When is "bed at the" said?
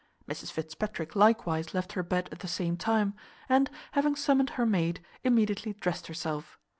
2.01-2.47